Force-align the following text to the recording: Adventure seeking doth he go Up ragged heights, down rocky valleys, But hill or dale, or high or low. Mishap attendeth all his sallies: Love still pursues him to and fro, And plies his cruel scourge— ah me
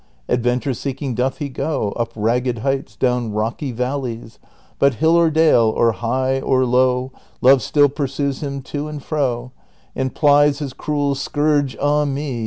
Adventure 0.27 0.73
seeking 0.73 1.13
doth 1.13 1.37
he 1.37 1.47
go 1.47 1.91
Up 1.91 2.11
ragged 2.15 2.57
heights, 2.65 2.95
down 2.95 3.31
rocky 3.33 3.71
valleys, 3.71 4.39
But 4.79 4.95
hill 4.95 5.15
or 5.15 5.29
dale, 5.29 5.71
or 5.77 5.91
high 5.91 6.39
or 6.41 6.65
low. 6.65 7.11
Mishap 7.13 7.21
attendeth 7.21 7.21
all 7.21 7.27
his 7.27 7.33
sallies: 7.33 7.51
Love 7.53 7.61
still 7.61 7.89
pursues 7.89 8.41
him 8.41 8.61
to 8.63 8.87
and 8.87 9.03
fro, 9.03 9.51
And 9.95 10.15
plies 10.15 10.57
his 10.57 10.73
cruel 10.73 11.13
scourge— 11.13 11.77
ah 11.79 12.05
me 12.05 12.39